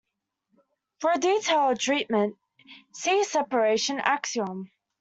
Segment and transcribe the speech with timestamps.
[0.99, 2.35] For a detailed treatment,
[2.91, 4.71] see separation axiom.